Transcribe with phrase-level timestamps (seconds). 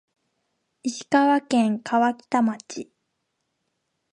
[0.81, 2.89] 石川県川北町